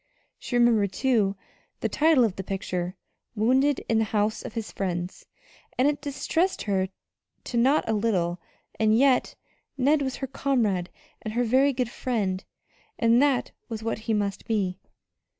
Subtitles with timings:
[0.39, 1.35] She remembered, too,
[1.81, 2.95] the title of the picture:
[3.35, 5.27] "Wounded in the house of his friends,"
[5.77, 6.89] and it distressed her
[7.53, 8.41] not a little;
[8.79, 9.35] and yet
[9.77, 10.89] Ned was her comrade
[11.21, 12.43] and her very good friend,
[12.97, 14.79] and that was what he must be.